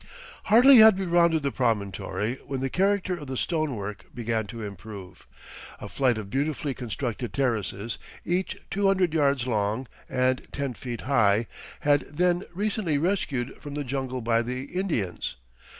[0.45, 5.27] Hardly had we rounded the promontory when the character of the stonework began to improve.
[5.79, 11.45] A flight of beautifully constructed terraces, each two hundred yards long and ten feet high,
[11.81, 15.35] had then recently rescued from the jungle by the Indians.